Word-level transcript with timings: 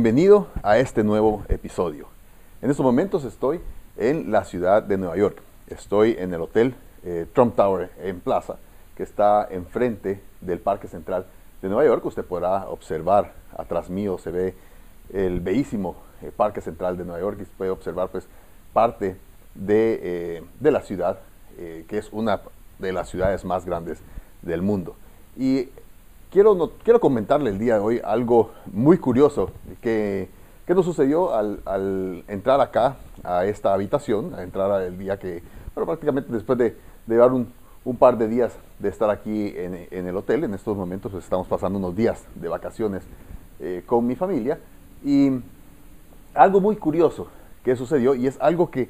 bienvenido 0.00 0.46
a 0.62 0.78
este 0.78 1.02
nuevo 1.02 1.42
episodio. 1.48 2.06
En 2.62 2.70
estos 2.70 2.86
momentos 2.86 3.24
estoy 3.24 3.60
en 3.96 4.30
la 4.30 4.44
ciudad 4.44 4.80
de 4.80 4.96
Nueva 4.96 5.16
York. 5.16 5.42
Estoy 5.66 6.14
en 6.16 6.32
el 6.32 6.40
hotel 6.40 6.76
eh, 7.02 7.26
Trump 7.32 7.56
Tower 7.56 7.90
en 7.98 8.20
Plaza, 8.20 8.58
que 8.96 9.02
está 9.02 9.48
enfrente 9.50 10.22
del 10.40 10.60
Parque 10.60 10.86
Central 10.86 11.26
de 11.60 11.68
Nueva 11.68 11.84
York. 11.84 12.06
Usted 12.06 12.24
podrá 12.24 12.68
observar 12.68 13.32
atrás 13.56 13.90
mío, 13.90 14.18
se 14.18 14.30
ve 14.30 14.54
el 15.12 15.40
bellísimo 15.40 15.96
eh, 16.22 16.30
Parque 16.30 16.60
Central 16.60 16.96
de 16.96 17.04
Nueva 17.04 17.18
York 17.20 17.38
y 17.42 17.44
se 17.46 17.52
puede 17.58 17.72
observar 17.72 18.08
pues 18.10 18.28
parte 18.72 19.16
de, 19.56 19.98
eh, 20.00 20.44
de 20.60 20.70
la 20.70 20.82
ciudad, 20.82 21.18
que 21.56 21.98
es 21.98 22.08
una 22.12 22.40
de 22.78 22.92
las 22.92 23.08
ciudades 23.08 23.44
más 23.44 23.66
grandes 23.66 23.98
del 24.42 24.62
mundo. 24.62 24.94
Y 25.36 25.70
quiero, 26.30 26.72
quiero 26.82 27.00
comentarle 27.00 27.50
el 27.50 27.58
día 27.58 27.74
de 27.74 27.80
hoy 27.80 28.00
algo 28.04 28.50
muy 28.72 28.98
curioso 28.98 29.50
que, 29.80 30.28
que 30.66 30.74
nos 30.74 30.84
sucedió 30.84 31.34
al, 31.34 31.60
al, 31.64 32.24
entrar 32.28 32.60
acá 32.60 32.96
a 33.24 33.44
esta 33.46 33.72
habitación, 33.72 34.34
a 34.34 34.42
entrar 34.42 34.82
el 34.82 34.98
día 34.98 35.18
que, 35.18 35.42
bueno, 35.74 35.86
prácticamente 35.86 36.32
después 36.32 36.58
de, 36.58 36.76
de 37.06 37.14
llevar 37.14 37.32
un, 37.32 37.52
un, 37.84 37.96
par 37.96 38.18
de 38.18 38.28
días 38.28 38.56
de 38.78 38.88
estar 38.88 39.10
aquí 39.10 39.52
en, 39.56 39.88
en, 39.90 40.06
el 40.06 40.16
hotel, 40.16 40.44
en 40.44 40.54
estos 40.54 40.76
momentos 40.76 41.12
pues, 41.12 41.24
estamos 41.24 41.46
pasando 41.46 41.78
unos 41.78 41.96
días 41.96 42.24
de 42.34 42.48
vacaciones 42.48 43.02
eh, 43.60 43.82
con 43.86 44.06
mi 44.06 44.14
familia. 44.14 44.58
Y 45.04 45.30
algo 46.34 46.60
muy 46.60 46.76
curioso 46.76 47.28
que 47.64 47.76
sucedió 47.76 48.14
y 48.14 48.26
es 48.26 48.38
algo 48.40 48.70
que, 48.70 48.88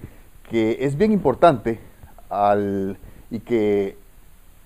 que 0.51 0.79
es 0.81 0.97
bien 0.97 1.13
importante 1.13 1.81
al, 2.29 2.99
y, 3.31 3.41
que, 3.41 3.97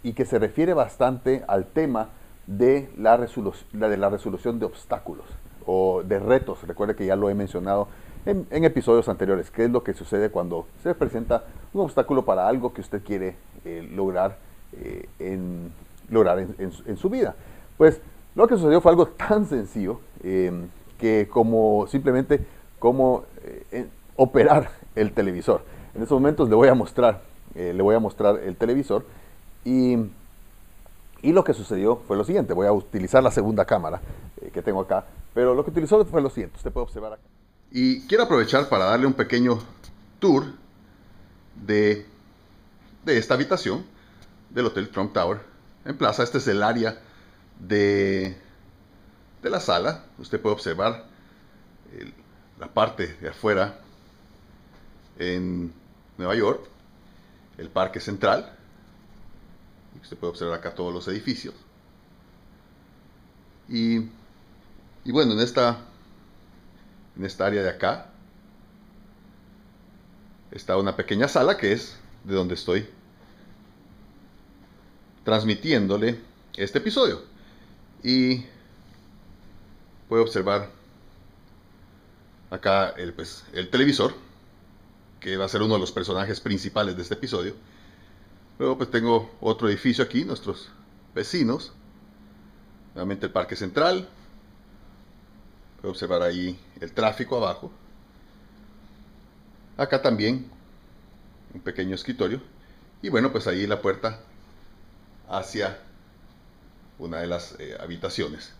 y 0.03 0.13
que 0.13 0.25
se 0.25 0.39
refiere 0.39 0.75
bastante 0.75 1.45
al 1.47 1.67
tema 1.67 2.09
de 2.47 2.91
la, 2.97 3.19
de 3.19 3.97
la 3.97 4.11
resolución 4.11 4.59
de 4.59 4.67
obstáculos 4.67 5.27
o 5.67 6.03
de 6.03 6.19
retos. 6.19 6.67
Recuerde 6.67 6.95
que 6.95 7.07
ya 7.07 7.17
lo 7.17 7.31
he 7.31 7.35
mencionado 7.35 7.89
en, 8.25 8.47
episodios 8.65 9.09
anteriores, 9.09 9.51
qué 9.51 9.65
es 9.65 9.71
lo 9.71 9.83
que 9.83 9.95
sucede 9.95 10.31
cuando 10.31 10.67
se 10.83 10.95
presenta 10.95 11.45
un 11.73 11.83
obstáculo 11.83 12.25
para 12.25 12.47
algo 12.47 12.73
que 12.73 12.81
usted 12.81 13.03
quiere 13.03 13.37
eh, 13.65 13.89
lograr, 13.93 14.39
eh, 14.75 15.09
en, 15.19 15.73
lograr 16.09 16.39
en, 16.39 16.55
en, 16.59 16.73
en, 16.87 16.97
su 16.97 17.11
vida. 17.11 17.35
Pues 17.77 18.01
lo 18.35 18.47
que 18.47 18.57
sucedió 18.57 18.81
fue 18.81 18.93
algo 18.93 19.07
tan 19.07 19.47
sencillo 19.47 20.01
eh, 20.23 20.53
que 20.99 21.29
como 21.29 21.87
simplemente 21.89 22.45
como 22.79 23.25
eh, 23.73 23.87
operar 24.17 24.71
el 24.95 25.13
televisor. 25.13 25.63
En 25.95 26.03
estos 26.03 26.21
momentos 26.21 26.49
le 26.49 26.55
voy 26.55 26.69
a 26.69 26.75
mostrar, 26.75 27.23
le 27.55 27.83
voy 27.83 27.95
a 27.95 27.99
mostrar 27.99 28.39
el 28.39 28.57
televisor 28.57 29.05
y 29.65 29.97
y 31.23 31.33
lo 31.33 31.45
que 31.45 31.55
sucedió 31.55 32.03
fue 32.07 32.17
lo 32.17 32.25
siguiente, 32.25 32.53
voy 32.53 32.67
a 32.67 32.73
utilizar 32.73 33.23
la 33.23 33.31
segunda 33.31 33.65
cámara 33.65 34.01
eh, 34.41 34.51
que 34.53 34.61
tengo 34.61 34.81
acá, 34.81 35.07
pero 35.33 35.55
lo 35.55 35.65
que 35.65 35.71
utilizó 35.71 36.05
fue 36.05 36.21
lo 36.21 36.29
siguiente, 36.29 36.57
usted 36.57 36.73
puede 36.73 36.85
observar 36.85 37.15
acá. 37.15 37.23
Y 37.71 38.07
quiero 38.07 38.25
aprovechar 38.25 38.69
para 38.69 38.87
darle 38.87 39.07
un 39.07 39.15
pequeño 39.15 39.59
tour 40.19 40.45
de, 41.55 42.05
de 43.05 43.19
esta 43.19 43.35
habitación 43.35 43.85
del 44.51 44.67
Hotel 44.67 44.91
Trump 44.91 45.13
Tower 45.13 45.41
en 45.85 45.97
Plaza. 45.97 46.23
Este 46.23 46.39
es 46.39 46.49
el 46.49 46.63
área 46.63 47.01
de, 47.59 48.37
de 49.43 49.51
la 49.51 49.61
sala. 49.61 50.05
Usted 50.19 50.41
puede 50.41 50.55
observar 50.55 51.07
la 52.59 52.69
parte 52.69 53.15
de 53.15 53.31
afuera 53.31 53.81
en 55.19 55.73
Nueva 56.19 56.35
York, 56.35 56.69
el 57.59 57.71
Parque 57.71 58.01
Central 58.01 58.59
Usted 60.01 60.17
puede 60.17 60.31
observar 60.31 60.59
acá 60.59 60.75
todos 60.75 60.93
los 60.93 61.07
edificios. 61.09 61.55
Y, 63.69 63.99
y 65.05 65.13
bueno, 65.13 65.33
en 65.33 65.41
esta, 65.41 65.79
en 67.17 67.25
esta 67.25 67.47
área 67.47 67.63
de 67.63 67.71
acá 67.71 68.11
está 70.51 70.77
una 70.77 70.97
pequeña 70.97 71.29
sala 71.29 71.57
que 71.57 71.73
es 71.73 71.97
de 72.25 72.35
donde 72.35 72.55
estoy 72.55 72.87
transmitiéndole 75.25 76.21
este 76.57 76.79
episodio. 76.79 77.23
Y 78.03 78.45
puede 80.09 80.23
observar 80.23 80.71
acá 82.51 82.91
el, 82.91 83.15
pues, 83.15 83.45
el 83.53 83.71
televisor, 83.71 84.15
que 85.21 85.37
va 85.37 85.45
a 85.45 85.49
ser 85.49 85.63
uno 85.63 85.75
de 85.75 85.81
los 85.81 85.93
personajes 85.93 86.41
principales 86.41 86.97
de 86.97 87.03
este 87.03 87.15
episodio. 87.15 87.55
Luego 88.63 88.79
pues 88.79 88.93
tengo 88.93 89.29
otro 89.41 89.69
edificio 89.69 90.05
aquí, 90.05 90.25
nuestros 90.25 90.69
vecinos. 91.17 91.73
Nuevamente 92.95 93.27
el 93.27 93.33
Parque 93.33 93.57
Central. 93.57 94.09
Puedo 95.81 95.91
observar 95.91 96.23
ahí 96.23 96.57
el 96.81 96.93
tráfico 96.93 97.39
abajo. 97.39 97.73
Acá 99.77 100.01
también 100.01 100.49
un 101.53 101.61
pequeño 101.61 101.97
escritorio. 101.97 102.41
Y 103.03 103.09
bueno, 103.09 103.33
pues 103.33 103.49
ahí 103.49 103.67
la 103.67 103.83
puerta 103.83 104.21
hacia 105.29 105.81
una 107.01 107.19
de 107.19 107.27
las 107.27 107.57
eh, 107.59 107.77
habitaciones. 107.81 108.53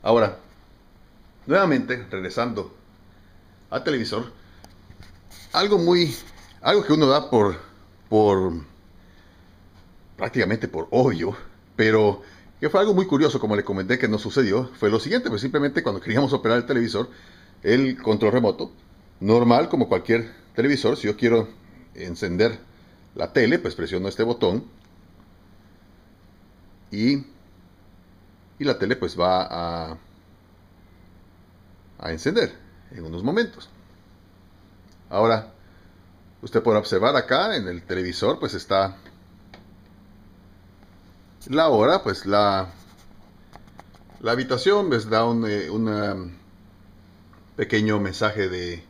Ahora, 0.00 0.38
nuevamente, 1.44 2.06
regresando 2.08 2.72
al 3.68 3.82
televisor, 3.82 4.32
algo 5.52 5.76
muy, 5.76 6.14
algo 6.62 6.84
que 6.84 6.92
uno 6.92 7.06
da 7.06 7.28
por, 7.28 7.56
por 8.08 8.77
prácticamente 10.18 10.68
por 10.68 10.88
obvio, 10.90 11.34
pero 11.76 12.20
que 12.60 12.68
fue 12.68 12.80
algo 12.80 12.92
muy 12.92 13.06
curioso, 13.06 13.38
como 13.38 13.54
le 13.56 13.64
comenté 13.64 13.98
que 13.98 14.08
nos 14.08 14.20
sucedió, 14.20 14.68
fue 14.74 14.90
lo 14.90 14.98
siguiente, 14.98 15.30
pues 15.30 15.40
simplemente 15.40 15.82
cuando 15.82 16.00
queríamos 16.00 16.32
operar 16.32 16.58
el 16.58 16.66
televisor, 16.66 17.08
el 17.62 17.96
control 18.02 18.32
remoto, 18.32 18.72
normal 19.20 19.68
como 19.68 19.88
cualquier 19.88 20.34
televisor, 20.54 20.96
si 20.96 21.06
yo 21.06 21.16
quiero 21.16 21.48
encender 21.94 22.58
la 23.14 23.32
tele, 23.32 23.60
pues 23.60 23.76
presiono 23.76 24.08
este 24.08 24.24
botón 24.24 24.64
y, 26.90 27.18
y 28.58 28.64
la 28.64 28.76
tele 28.76 28.96
pues 28.96 29.18
va 29.18 29.42
a, 29.42 29.98
a 32.00 32.12
encender 32.12 32.54
en 32.90 33.04
unos 33.04 33.22
momentos. 33.22 33.68
Ahora, 35.10 35.52
usted 36.42 36.60
puede 36.62 36.78
observar 36.78 37.14
acá 37.14 37.56
en 37.56 37.68
el 37.68 37.82
televisor, 37.82 38.40
pues 38.40 38.54
está 38.54 38.96
la 41.48 41.68
hora, 41.68 42.02
pues 42.02 42.26
la, 42.26 42.70
la 44.20 44.32
habitación 44.32 44.90
les 44.90 45.08
da 45.08 45.24
un 45.24 45.46
eh, 45.48 46.34
pequeño 47.56 47.98
mensaje 48.00 48.48
de, 48.48 48.84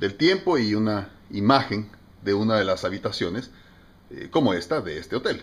del 0.00 0.16
tiempo 0.16 0.58
y 0.58 0.74
una 0.74 1.10
imagen 1.30 1.90
de 2.22 2.34
una 2.34 2.56
de 2.56 2.64
las 2.64 2.84
habitaciones, 2.84 3.50
eh, 4.10 4.28
como 4.30 4.54
esta 4.54 4.80
de 4.80 4.98
este 4.98 5.16
hotel. 5.16 5.42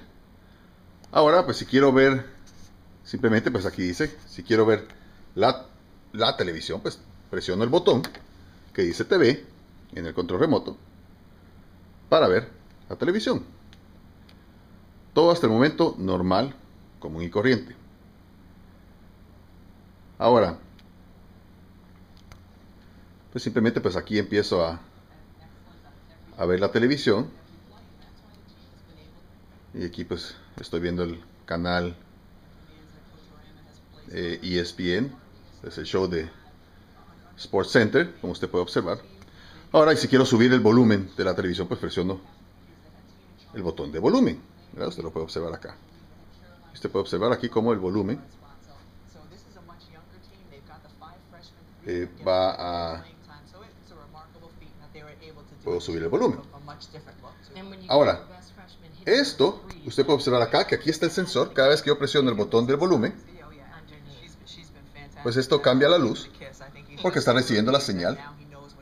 Ahora, 1.11 1.45
pues 1.45 1.57
si 1.57 1.65
quiero 1.65 1.93
ver, 1.93 2.25
simplemente 3.03 3.51
pues 3.51 3.65
aquí 3.65 3.83
dice, 3.83 4.15
si 4.27 4.43
quiero 4.43 4.65
ver 4.65 4.87
la, 5.35 5.67
la 6.11 6.35
televisión, 6.37 6.81
pues 6.81 6.99
presiono 7.29 7.63
el 7.63 7.69
botón 7.69 8.01
que 8.73 8.81
dice 8.81 9.05
TV 9.05 9.45
en 9.93 10.05
el 10.05 10.13
control 10.13 10.39
remoto 10.41 10.75
para 12.09 12.27
ver 12.27 12.49
la 12.89 12.95
televisión. 12.95 13.45
Todo 15.15 15.31
hasta 15.31 15.47
el 15.47 15.53
momento 15.53 15.95
normal, 15.97 16.53
común 16.99 17.23
y 17.23 17.29
corriente. 17.29 17.73
Ahora, 20.17 20.59
pues 23.31 23.41
simplemente 23.41 23.79
pues 23.79 23.95
aquí 23.95 24.19
empiezo 24.19 24.65
a, 24.65 24.81
a 26.37 26.45
ver 26.45 26.59
la 26.59 26.69
televisión. 26.69 27.29
Y 29.73 29.85
aquí 29.85 30.03
pues 30.03 30.35
estoy 30.59 30.81
viendo 30.81 31.03
el 31.03 31.23
canal 31.45 31.95
eh, 34.11 34.37
ESPN, 34.43 35.15
es 35.63 35.77
el 35.77 35.85
show 35.85 36.09
de 36.09 36.29
Sports 37.37 37.71
Center, 37.71 38.13
como 38.19 38.33
usted 38.33 38.49
puede 38.49 38.63
observar. 38.63 38.99
Ahora, 39.71 39.93
y 39.93 39.97
si 39.97 40.09
quiero 40.09 40.25
subir 40.25 40.51
el 40.51 40.59
volumen 40.59 41.09
de 41.15 41.23
la 41.23 41.33
televisión, 41.33 41.69
pues 41.69 41.79
presiono 41.79 42.19
el 43.53 43.63
botón 43.63 43.93
de 43.93 43.99
volumen. 43.99 44.54
Usted 44.77 45.03
lo 45.03 45.11
puede 45.11 45.23
observar 45.23 45.53
acá. 45.53 45.75
Usted 46.73 46.89
puede 46.89 47.01
observar 47.03 47.31
aquí 47.31 47.47
cómo 47.49 47.71
el 47.71 47.79
volumen 47.79 48.21
eh, 51.85 52.09
va 52.27 52.95
a... 52.95 53.05
Puedo 55.63 55.79
subir 55.79 56.03
el 56.03 56.09
volumen. 56.09 56.39
Ahora, 57.87 58.27
esto, 59.05 59.63
usted 59.85 60.05
puede 60.05 60.15
observar 60.17 60.41
acá 60.41 60.67
que 60.67 60.75
aquí 60.75 60.89
está 60.89 61.05
el 61.05 61.11
sensor. 61.11 61.53
Cada 61.53 61.69
vez 61.69 61.81
que 61.81 61.87
yo 61.87 61.97
presiono 61.97 62.29
el 62.29 62.35
botón 62.35 62.67
del 62.67 62.75
volumen, 62.75 63.15
pues 65.23 65.37
esto 65.37 65.61
cambia 65.61 65.89
la 65.89 65.97
luz 65.97 66.29
porque 67.01 67.19
está 67.19 67.33
recibiendo 67.33 67.71
la 67.71 67.79
señal 67.79 68.19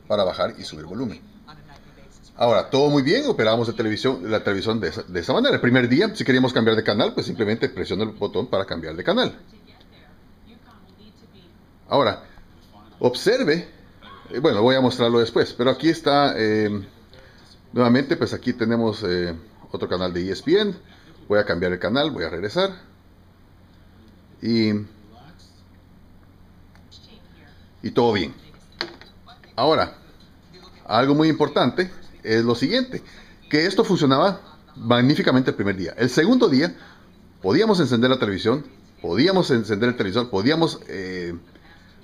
para 0.08 0.24
bajar 0.24 0.54
y 0.58 0.64
subir 0.64 0.84
volumen. 0.84 1.33
Ahora, 2.36 2.68
todo 2.68 2.90
muy 2.90 3.02
bien, 3.02 3.26
operamos 3.26 3.68
la 3.68 3.74
televisión, 3.74 4.28
la 4.28 4.42
televisión 4.42 4.80
de, 4.80 4.88
esa, 4.88 5.32
manera. 5.32 5.54
El 5.54 5.60
primer 5.60 5.88
día, 5.88 6.12
si 6.16 6.24
queríamos 6.24 6.52
cambiar 6.52 6.76
de 6.76 6.82
canal, 6.82 7.14
pues 7.14 7.26
simplemente 7.26 7.68
presiono 7.68 8.02
el 8.02 8.10
botón 8.10 8.48
para 8.48 8.64
cambiar 8.64 8.96
de 8.96 9.04
canal. 9.04 9.38
Ahora, 11.88 12.24
observe, 12.98 13.68
eh, 14.30 14.40
bueno, 14.40 14.62
voy 14.62 14.74
a 14.74 14.80
mostrarlo 14.80 15.20
después, 15.20 15.52
pero 15.52 15.70
aquí 15.70 15.88
está, 15.90 16.34
eh, 16.36 16.84
nuevamente, 17.72 18.16
pues 18.16 18.34
aquí 18.34 18.52
tenemos 18.52 19.04
eh, 19.04 19.32
otro 19.70 19.88
canal 19.88 20.12
de 20.12 20.28
ESPN. 20.28 20.76
Voy 21.28 21.38
a 21.38 21.44
cambiar 21.44 21.72
el 21.72 21.78
canal, 21.78 22.10
voy 22.10 22.24
a 22.24 22.30
regresar. 22.30 22.70
Y, 24.42 24.72
y 27.80 27.90
todo 27.92 28.12
bien. 28.12 28.34
Ahora, 29.54 29.98
algo 30.84 31.14
muy 31.14 31.28
importante 31.28 31.90
es 32.24 32.44
lo 32.44 32.54
siguiente, 32.54 33.02
que 33.50 33.66
esto 33.66 33.84
funcionaba 33.84 34.40
magníficamente 34.76 35.50
el 35.50 35.56
primer 35.56 35.76
día. 35.76 35.94
El 35.96 36.10
segundo 36.10 36.48
día 36.48 36.74
podíamos 37.42 37.78
encender 37.80 38.10
la 38.10 38.18
televisión, 38.18 38.64
podíamos 39.00 39.50
encender 39.50 39.90
el 39.90 39.96
televisor, 39.96 40.30
podíamos 40.30 40.80
eh, 40.88 41.34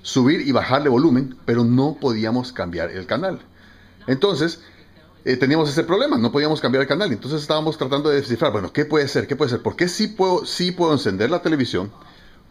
subir 0.01 0.41
y 0.41 0.51
bajarle 0.51 0.89
volumen, 0.89 1.35
pero 1.45 1.63
no 1.63 1.97
podíamos 1.99 2.53
cambiar 2.53 2.91
el 2.91 3.05
canal. 3.05 3.41
Entonces, 4.07 4.61
eh, 5.23 5.37
teníamos 5.37 5.69
ese 5.69 5.83
problema, 5.83 6.17
no 6.17 6.31
podíamos 6.31 6.61
cambiar 6.61 6.83
el 6.83 6.87
canal. 6.87 7.11
Entonces 7.11 7.41
estábamos 7.41 7.77
tratando 7.77 8.09
de 8.09 8.17
descifrar, 8.17 8.51
bueno, 8.51 8.71
¿qué 8.73 8.85
puede 8.85 9.07
ser? 9.07 9.27
¿Qué 9.27 9.35
puede 9.35 9.51
ser? 9.51 9.61
Porque 9.61 9.87
sí 9.87 10.07
puedo, 10.07 10.45
sí 10.45 10.71
puedo 10.71 10.93
encender 10.93 11.29
la 11.29 11.41
televisión, 11.41 11.91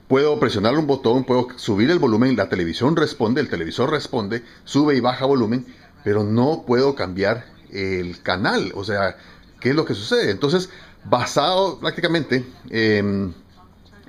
puedo 0.08 0.38
presionar 0.38 0.76
un 0.76 0.86
botón, 0.86 1.24
puedo 1.24 1.48
subir 1.56 1.90
el 1.90 1.98
volumen, 1.98 2.36
la 2.36 2.48
televisión 2.48 2.96
responde, 2.96 3.40
el 3.40 3.48
televisor 3.48 3.90
responde, 3.90 4.44
sube 4.64 4.96
y 4.96 5.00
baja 5.00 5.26
volumen, 5.26 5.66
pero 6.04 6.24
no 6.24 6.64
puedo 6.66 6.94
cambiar 6.94 7.44
el 7.72 8.22
canal. 8.22 8.72
O 8.74 8.84
sea, 8.84 9.16
¿qué 9.60 9.70
es 9.70 9.74
lo 9.76 9.84
que 9.84 9.94
sucede? 9.94 10.30
Entonces, 10.30 10.70
basado 11.04 11.78
prácticamente 11.80 12.44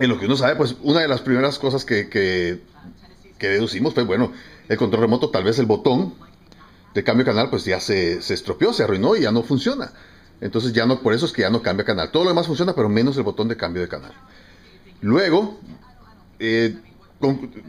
en 0.02 0.10
lo 0.10 0.20
que 0.20 0.26
uno 0.26 0.36
sabe, 0.36 0.56
pues 0.56 0.76
una 0.82 1.02
de 1.02 1.08
las 1.08 1.22
primeras 1.22 1.60
cosas 1.60 1.86
que, 1.86 2.10
que, 2.10 2.60
deducimos 3.40 3.94
fue, 3.94 4.04
bueno, 4.04 4.32
el 4.68 4.78
control 4.78 5.02
remoto, 5.02 5.30
tal 5.30 5.44
vez 5.44 5.60
el 5.60 5.66
botón 5.66 6.16
de 6.94 7.04
cambio 7.04 7.26
de 7.26 7.32
canal, 7.32 7.50
pues 7.50 7.66
ya 7.66 7.80
se, 7.80 8.22
se 8.22 8.34
estropeó, 8.34 8.74
se 8.74 8.84
arruinó 8.84 9.16
y 9.16 9.22
ya 9.22 9.32
no 9.32 9.44
funciona. 9.44 9.92
Entonces 10.42 10.74
ya 10.74 10.88
no, 10.88 11.02
por 11.02 11.14
eso 11.14 11.28
es 11.28 11.32
que 11.32 11.44
ya 11.44 11.50
no 11.50 11.62
cambia 11.62 11.86
canal. 11.86 12.12
Todo 12.12 12.24
lo 12.24 12.30
demás 12.30 12.48
funciona, 12.48 12.74
pero 12.74 12.90
menos 12.90 13.16
el 13.18 13.24
botón 13.24 13.48
de 13.48 13.58
cambio 13.58 13.82
de 13.82 13.88
canal. 13.88 14.14
Luego, 15.02 15.60
eh, 16.40 16.76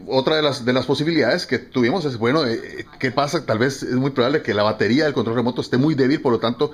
otra 0.07 0.35
de 0.35 0.41
las, 0.41 0.65
de 0.65 0.73
las 0.73 0.85
posibilidades 0.85 1.45
que 1.45 1.59
tuvimos 1.59 2.05
es, 2.05 2.17
bueno, 2.17 2.45
eh, 2.45 2.85
¿qué 2.99 3.11
pasa? 3.11 3.45
Tal 3.45 3.59
vez 3.59 3.83
es 3.83 3.95
muy 3.95 4.11
probable 4.11 4.41
que 4.41 4.53
la 4.53 4.63
batería 4.63 5.05
del 5.05 5.13
control 5.13 5.35
remoto 5.35 5.61
esté 5.61 5.77
muy 5.77 5.95
débil, 5.95 6.21
por 6.21 6.31
lo 6.31 6.39
tanto, 6.39 6.71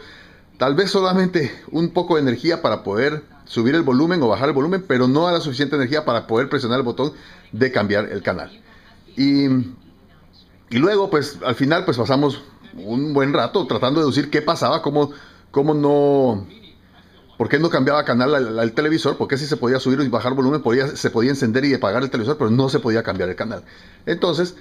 tal 0.57 0.75
vez 0.75 0.91
solamente 0.91 1.51
un 1.71 1.89
poco 1.89 2.15
de 2.15 2.21
energía 2.21 2.61
para 2.61 2.83
poder 2.83 3.23
subir 3.45 3.75
el 3.75 3.81
volumen 3.81 4.21
o 4.21 4.27
bajar 4.27 4.49
el 4.49 4.55
volumen, 4.55 4.83
pero 4.87 5.07
no 5.07 5.27
a 5.27 5.31
la 5.31 5.41
suficiente 5.41 5.75
energía 5.75 6.05
para 6.05 6.27
poder 6.27 6.49
presionar 6.49 6.79
el 6.79 6.85
botón 6.85 7.13
de 7.51 7.71
cambiar 7.71 8.09
el 8.11 8.21
canal. 8.21 8.61
Y, 9.17 9.45
y 9.45 10.77
luego, 10.77 11.09
pues 11.09 11.39
al 11.43 11.55
final, 11.55 11.85
pues 11.85 11.97
pasamos 11.97 12.43
un 12.75 13.13
buen 13.13 13.33
rato 13.33 13.65
tratando 13.67 13.99
de 13.99 14.05
deducir 14.05 14.29
qué 14.29 14.41
pasaba, 14.41 14.81
cómo, 14.81 15.11
cómo 15.51 15.73
no 15.73 16.45
¿Por 17.39 17.47
qué 17.47 17.57
no 17.57 17.69
cambiaba 17.69 18.03
canal 18.03 18.59
al, 18.59 18.71
televisor? 18.73 19.15
Porque 19.15 19.37
si 19.37 19.45
se 19.45 19.55
podía 19.55 19.79
subir 19.79 19.97
y 20.01 20.09
bajar 20.09 20.33
volumen, 20.33 20.61
podía, 20.61 20.87
se 20.87 21.09
podía 21.09 21.29
encender 21.29 21.63
y 21.63 21.73
apagar 21.73 22.03
el 22.03 22.09
televisor, 22.09 22.37
pero 22.37 22.49
no 22.49 22.67
se 22.67 22.79
podía 22.79 23.01
cambiar 23.01 23.29
el 23.29 23.37
canal. 23.37 23.63
Entonces, 24.05 24.55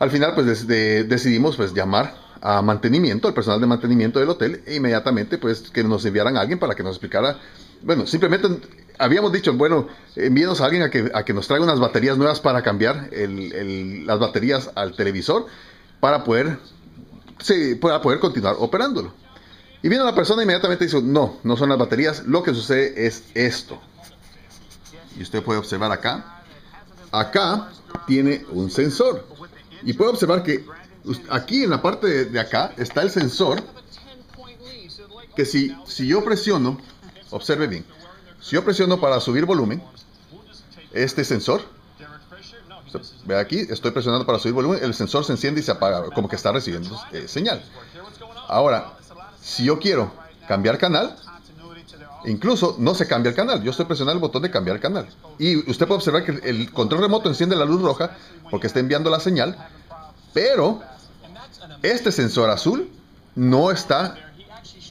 al 0.00 0.10
final, 0.10 0.34
pues 0.34 0.66
decidimos 0.66 1.56
pues, 1.56 1.72
llamar 1.72 2.16
a 2.40 2.62
mantenimiento, 2.62 3.28
al 3.28 3.34
personal 3.34 3.60
de 3.60 3.68
mantenimiento 3.68 4.18
del 4.18 4.28
hotel, 4.28 4.60
e 4.66 4.74
inmediatamente 4.74 5.38
pues 5.38 5.70
que 5.70 5.84
nos 5.84 6.04
enviaran 6.04 6.36
a 6.36 6.40
alguien 6.40 6.58
para 6.58 6.74
que 6.74 6.82
nos 6.82 6.96
explicara. 6.96 7.38
Bueno, 7.82 8.08
simplemente 8.08 8.48
habíamos 8.98 9.30
dicho, 9.30 9.54
bueno, 9.54 9.86
envíenos 10.16 10.60
a 10.60 10.64
alguien 10.64 10.82
a 10.82 10.90
que, 10.90 11.08
a 11.14 11.24
que 11.24 11.32
nos 11.32 11.46
traiga 11.46 11.64
unas 11.64 11.78
baterías 11.78 12.18
nuevas 12.18 12.40
para 12.40 12.60
cambiar 12.60 13.08
las 13.12 14.18
baterías 14.18 14.72
al 14.74 14.96
televisor 14.96 15.46
para 16.00 16.24
poder, 16.24 16.58
sí, 17.38 17.76
para 17.76 18.02
poder 18.02 18.18
continuar 18.18 18.56
operándolo. 18.58 19.12
Y 19.82 19.88
viene 19.88 20.04
la 20.04 20.14
persona 20.14 20.42
inmediatamente 20.42 20.84
dice, 20.84 21.00
no, 21.02 21.38
no 21.42 21.56
son 21.56 21.68
las 21.68 21.78
baterías, 21.78 22.24
lo 22.26 22.42
que 22.42 22.54
sucede 22.54 23.06
es 23.06 23.24
esto. 23.34 23.80
Y 25.18 25.22
usted 25.22 25.42
puede 25.42 25.58
observar 25.58 25.92
acá, 25.92 26.42
acá 27.12 27.70
tiene 28.06 28.44
un 28.50 28.70
sensor. 28.70 29.26
Y 29.82 29.92
puede 29.92 30.10
observar 30.10 30.42
que 30.42 30.64
aquí 31.30 31.62
en 31.62 31.70
la 31.70 31.82
parte 31.82 32.26
de, 32.26 32.40
acá 32.40 32.72
está 32.76 33.02
el 33.02 33.10
sensor, 33.10 33.62
que 35.34 35.44
si, 35.44 35.76
si 35.86 36.06
yo 36.06 36.24
presiono, 36.24 36.78
observe 37.30 37.66
bien, 37.66 37.84
si 38.40 38.56
yo 38.56 38.64
presiono 38.64 39.00
para 39.00 39.20
subir 39.20 39.44
volumen, 39.44 39.82
este 40.92 41.24
sensor, 41.24 41.62
ve 43.24 43.38
aquí, 43.38 43.66
estoy 43.68 43.90
presionando 43.90 44.24
para 44.24 44.38
subir 44.38 44.54
volumen, 44.54 44.82
el 44.82 44.94
sensor 44.94 45.24
se 45.24 45.32
enciende 45.32 45.60
y 45.60 45.64
se 45.64 45.72
apaga, 45.72 46.04
como 46.10 46.28
que 46.28 46.36
está 46.36 46.52
recibiendo 46.52 46.98
eh, 47.12 47.28
señal. 47.28 47.62
Ahora, 48.48 48.96
si 49.46 49.64
yo 49.64 49.78
quiero 49.78 50.12
cambiar 50.48 50.76
canal, 50.76 51.16
incluso 52.24 52.74
no 52.80 52.96
se 52.96 53.06
cambia 53.06 53.30
el 53.30 53.36
canal. 53.36 53.62
Yo 53.62 53.70
estoy 53.70 53.86
presionando 53.86 54.18
el 54.18 54.20
botón 54.20 54.42
de 54.42 54.50
cambiar 54.50 54.80
canal. 54.80 55.06
Y 55.38 55.70
usted 55.70 55.86
puede 55.86 55.98
observar 55.98 56.24
que 56.24 56.32
el 56.50 56.72
control 56.72 57.02
remoto 57.02 57.28
enciende 57.28 57.54
la 57.54 57.64
luz 57.64 57.80
roja 57.80 58.10
porque 58.50 58.66
está 58.66 58.80
enviando 58.80 59.08
la 59.08 59.20
señal, 59.20 59.56
pero 60.34 60.82
este 61.84 62.10
sensor 62.10 62.50
azul 62.50 62.90
no 63.36 63.70
está 63.70 64.16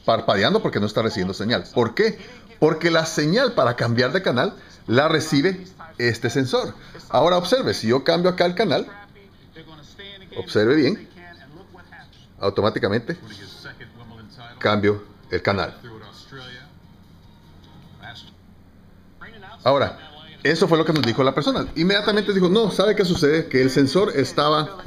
parpadeando 0.05 0.61
porque 0.61 0.79
no 0.79 0.85
está 0.85 1.01
recibiendo 1.01 1.33
señal. 1.33 1.65
¿Por 1.73 1.93
qué? 1.93 2.17
Porque 2.57 2.91
la 2.91 3.05
señal 3.05 3.51
para 3.55 3.75
cambiar 3.75 4.13
de 4.13 4.21
canal 4.21 4.55
la 4.87 5.09
recibe 5.09 5.65
este 5.97 6.29
sensor. 6.29 6.73
Ahora 7.09 7.37
observe, 7.37 7.73
si 7.73 7.87
yo 7.87 8.05
cambio 8.05 8.31
acá 8.31 8.45
el 8.45 8.55
canal, 8.55 8.87
observe 10.37 10.75
bien, 10.75 11.09
automáticamente 12.39 13.17
cambio 14.65 15.03
el 15.29 15.44
canal. 15.44 15.79
Ahora, 19.63 20.00
eso 20.41 20.67
fue 20.67 20.79
lo 20.79 20.86
que 20.86 20.91
nos 20.91 21.03
dijo 21.03 21.24
la 21.24 21.36
persona. 21.36 21.67
Inmediatamente 21.75 22.34
dijo, 22.34 22.50
no, 22.50 22.72
¿sabe 22.72 22.95
qué 22.95 23.05
sucede? 23.05 23.48
Que 23.48 23.62
el 23.62 23.69
sensor 23.69 24.13
estaba, 24.15 24.77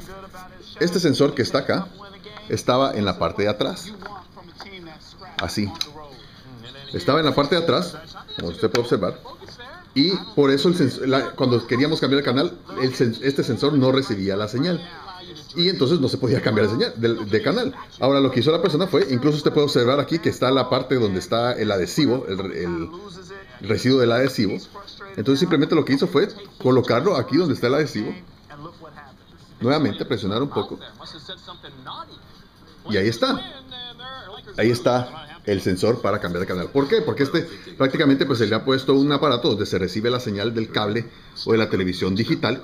este 0.81 0.99
sensor 0.99 1.33
que 1.33 1.43
está 1.43 1.59
acá, 1.59 1.87
estaba 2.49 2.91
en 2.91 3.05
la 3.05 3.17
parte 3.17 3.43
de 3.43 3.47
atrás. 3.47 3.93
Así. 5.37 5.71
Estaba 6.91 7.19
en 7.19 7.25
la 7.25 7.33
parte 7.33 7.55
de 7.55 7.63
atrás, 7.63 7.95
como 8.35 8.49
usted 8.49 8.69
puede 8.69 8.83
observar. 8.83 9.21
Y 9.95 10.11
por 10.35 10.51
eso 10.51 10.69
cuando 11.37 11.65
queríamos 11.67 12.01
cambiar 12.01 12.19
el 12.19 12.25
canal, 12.25 12.57
este 12.81 13.43
sensor 13.45 13.73
no 13.75 13.93
recibía 13.93 14.35
la 14.35 14.49
señal 14.49 14.81
y 15.55 15.69
entonces 15.69 15.99
no 15.99 16.07
se 16.07 16.17
podía 16.17 16.41
cambiar 16.41 16.67
de, 16.67 16.73
señal, 16.73 17.29
de, 17.29 17.41
canal. 17.41 17.75
Ahora 17.99 18.19
lo 18.19 18.31
que 18.31 18.39
hizo 18.39 18.51
la 18.51 18.61
persona 18.61 18.87
fue, 18.87 19.07
incluso 19.09 19.37
usted 19.37 19.51
puede 19.51 19.65
observar 19.65 19.99
aquí 19.99 20.19
que 20.19 20.29
está 20.29 20.51
la 20.51 20.69
parte 20.69 20.95
donde 20.95 21.19
está 21.19 21.53
el 21.53 21.71
adhesivo, 21.71 22.25
el, 22.27 22.89
residuo 23.61 23.99
del 23.99 24.11
adhesivo. 24.11 24.57
Entonces 25.17 25.39
simplemente 25.39 25.75
lo 25.75 25.83
que 25.85 25.93
hizo 25.93 26.07
fue 26.07 26.29
colocarlo 26.61 27.17
aquí 27.17 27.37
donde 27.37 27.53
está 27.53 27.67
el 27.67 27.75
adhesivo. 27.75 28.13
Nuevamente 29.59 30.05
presionar 30.05 30.41
un 30.41 30.49
poco. 30.49 30.79
Y 32.89 32.97
ahí 32.97 33.07
está. 33.07 33.39
Ahí 34.57 34.71
está 34.71 35.41
el 35.45 35.61
sensor 35.61 36.01
para 36.01 36.19
cambiar 36.19 36.41
de 36.41 36.47
canal. 36.47 36.69
¿Por 36.69 36.87
qué? 36.87 37.01
Porque 37.01 37.23
este 37.23 37.47
prácticamente 37.77 38.25
pues 38.25 38.39
se 38.39 38.47
le 38.47 38.55
ha 38.55 38.63
puesto 38.63 38.93
un 38.93 39.11
aparato 39.11 39.49
donde 39.49 39.65
se 39.65 39.77
recibe 39.77 40.09
la 40.09 40.19
señal 40.19 40.53
del 40.53 40.71
cable 40.71 41.09
o 41.45 41.51
de 41.51 41.57
la 41.57 41.69
televisión 41.69 42.15
digital 42.15 42.61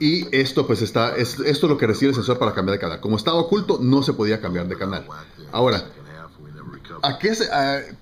y 0.00 0.34
esto 0.36 0.66
pues 0.66 0.82
está, 0.82 1.16
es, 1.16 1.38
esto 1.40 1.66
es 1.66 1.70
lo 1.70 1.78
que 1.78 1.86
recibe 1.86 2.10
el 2.10 2.14
sensor 2.14 2.38
para 2.38 2.54
cambiar 2.54 2.78
de 2.78 2.80
canal. 2.80 3.00
Como 3.00 3.16
estaba 3.16 3.38
oculto, 3.38 3.78
no 3.80 4.02
se 4.02 4.12
podía 4.12 4.40
cambiar 4.40 4.68
de 4.68 4.76
canal. 4.76 5.06
Ahora, 5.52 5.84
¿a 7.02 7.18
qué 7.18 7.32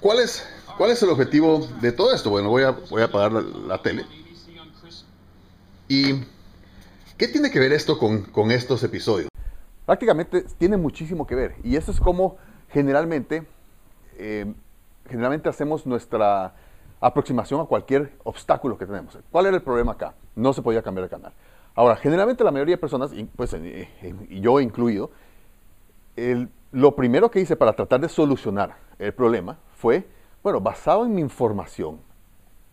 cuál, 0.01 0.21
es, 0.21 0.47
¿cuál 0.77 0.91
es 0.91 1.03
el 1.03 1.11
objetivo 1.11 1.67
de 1.81 1.93
todo 1.93 2.15
esto? 2.15 2.31
Bueno, 2.31 2.51
voy 2.51 2.65
a, 2.65 2.71
voy 2.71 3.03
a 3.03 3.07
apagar 3.07 3.33
la, 3.33 3.81
tele. 3.83 4.05
¿Y 5.89 6.21
qué 7.17 7.29
tiene 7.29 7.51
que 7.51 7.59
ver 7.59 7.73
esto 7.73 7.99
con, 7.99 8.23
con 8.23 8.51
estos 8.51 8.83
episodios? 8.83 9.29
Prácticamente 9.87 10.45
tiene 10.59 10.77
muchísimo 10.77 11.27
que 11.27 11.35
ver. 11.35 11.55
Y 11.63 11.77
eso 11.77 11.93
es 11.93 12.01
como 12.01 12.37
generalmente, 12.71 13.47
eh, 14.19 14.53
generalmente 15.09 15.49
hacemos 15.49 15.87
nuestra 15.87 16.55
aproximación 17.01 17.61
a 17.61 17.65
cualquier 17.65 18.13
obstáculo 18.25 18.77
que 18.77 18.87
tenemos. 18.87 19.17
¿Cuál 19.31 19.47
era 19.47 19.57
el 19.57 19.63
problema 19.63 19.93
acá? 19.93 20.15
No 20.35 20.53
se 20.53 20.63
podía 20.63 20.83
cambiar 20.83 21.05
de 21.05 21.11
canal. 21.11 21.33
Ahora, 21.77 21.97
generalmente 21.97 22.43
la 22.43 22.51
mayoría 22.51 22.77
de 22.77 22.81
personas, 22.81 23.13
pues, 23.37 23.55
y 23.55 24.41
yo 24.41 24.61
incluido, 24.61 25.11
lo 26.73 26.97
primero 26.97 27.31
que 27.31 27.39
hice 27.39 27.55
para 27.55 27.75
tratar 27.75 28.01
de 28.01 28.09
solucionar 28.09 28.77
el 28.99 29.13
problema 29.13 29.59
fue, 29.77 30.09
bueno, 30.43 30.59
basado 30.59 31.05
en 31.05 31.15
mi 31.15 31.21
información 31.21 32.01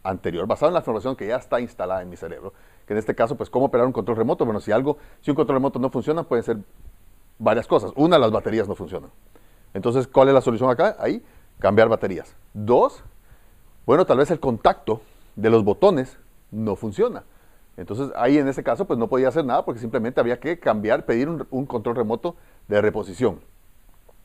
anterior, 0.03 0.47
basado 0.47 0.69
en 0.69 0.73
la 0.73 0.79
información 0.79 1.17
que 1.17 1.27
ya 1.27 1.35
está 1.35 1.59
instalada 1.59 2.01
en 2.01 2.09
mi 2.09 2.15
cerebro, 2.15 2.53
que 2.87 2.93
en 2.93 2.99
este 2.99 3.13
caso, 3.13 3.35
pues, 3.35 3.49
cómo 3.49 3.65
operar 3.65 3.85
un 3.85 3.91
control 3.91 4.15
remoto. 4.15 4.45
Bueno, 4.45 4.61
si 4.61 4.71
algo, 4.71 4.97
si 5.21 5.31
un 5.31 5.35
control 5.35 5.57
remoto 5.57 5.79
no 5.79 5.89
funciona, 5.89 6.23
pueden 6.23 6.43
ser 6.45 6.57
varias 7.39 7.67
cosas. 7.67 7.91
Una, 7.95 8.17
las 8.17 8.31
baterías 8.31 8.69
no 8.69 8.75
funcionan. 8.75 9.09
Entonces, 9.73 10.07
¿cuál 10.07 10.29
es 10.29 10.33
la 10.33 10.41
solución 10.41 10.69
acá? 10.69 10.95
Ahí, 10.97 11.21
cambiar 11.59 11.89
baterías. 11.89 12.37
Dos, 12.53 13.03
bueno, 13.85 14.05
tal 14.05 14.19
vez 14.19 14.31
el 14.31 14.39
contacto 14.39 15.01
de 15.35 15.49
los 15.49 15.65
botones 15.65 16.17
no 16.51 16.77
funciona. 16.77 17.23
Entonces 17.77 18.11
ahí 18.15 18.37
en 18.37 18.47
ese 18.47 18.63
caso 18.63 18.85
pues 18.85 18.99
no 18.99 19.07
podía 19.07 19.29
hacer 19.29 19.45
nada 19.45 19.65
porque 19.65 19.79
simplemente 19.79 20.19
había 20.19 20.39
que 20.39 20.59
cambiar, 20.59 21.05
pedir 21.05 21.29
un, 21.29 21.65
control 21.65 21.95
remoto 21.95 22.35
de 22.67 22.81
reposición. 22.81 23.41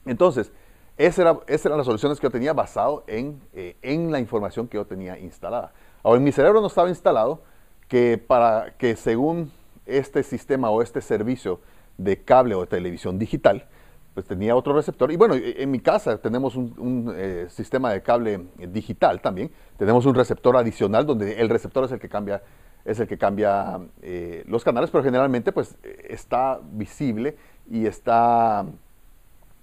Entonces, 0.04 0.52
esas 0.96 1.18
era, 1.18 1.38
eran 1.46 1.78
las 1.78 1.86
soluciones 1.86 2.18
que 2.18 2.26
yo 2.26 2.30
tenía 2.30 2.52
basado 2.52 3.04
en, 3.06 3.40
eh, 3.52 3.76
en 3.82 4.10
la 4.10 4.18
información 4.18 4.68
que 4.68 4.76
yo 4.76 4.86
tenía 4.86 5.18
instalada. 5.18 5.72
Ahora 6.02 6.18
en 6.18 6.24
mi 6.24 6.32
cerebro 6.32 6.60
no 6.60 6.66
estaba 6.66 6.88
instalado 6.88 7.42
que 7.88 8.18
para 8.18 8.76
que 8.76 8.96
según 8.96 9.52
este 9.86 10.22
sistema 10.22 10.70
o 10.70 10.82
este 10.82 11.00
servicio 11.00 11.60
de 11.96 12.22
cable 12.22 12.54
o 12.54 12.60
de 12.60 12.66
televisión 12.66 13.18
digital, 13.18 13.66
pues 14.14 14.26
tenía 14.26 14.56
otro 14.56 14.74
receptor. 14.74 15.12
Y 15.12 15.16
bueno, 15.16 15.34
e, 15.34 15.62
en 15.62 15.70
mi 15.70 15.80
casa 15.80 16.18
tenemos 16.18 16.56
un, 16.56 17.14
eh, 17.16 17.46
sistema 17.48 17.92
de 17.92 18.02
cable 18.02 18.46
digital 18.68 19.20
también. 19.20 19.50
Tenemos 19.76 20.06
un 20.06 20.14
receptor 20.14 20.56
adicional 20.56 21.06
donde 21.06 21.40
el 21.40 21.48
receptor 21.48 21.84
es 21.84 21.92
el 21.92 22.00
que 22.00 22.08
cambia, 22.08 22.42
es 22.88 22.98
el 23.00 23.06
que 23.06 23.18
cambia 23.18 23.80
eh, 24.02 24.44
los 24.46 24.64
canales, 24.64 24.90
pero 24.90 25.04
generalmente 25.04 25.52
pues 25.52 25.76
está 26.08 26.58
visible 26.72 27.36
y 27.70 27.86
está 27.86 28.64